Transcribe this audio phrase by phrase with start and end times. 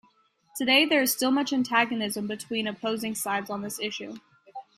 [0.57, 4.15] Today, there is still much antagonism between opposing sides on this issue.